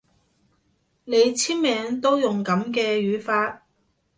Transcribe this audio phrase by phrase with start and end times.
[1.03, 3.61] 你簽名都用噉嘅語法